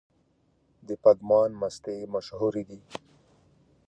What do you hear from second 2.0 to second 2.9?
مشهورې دي؟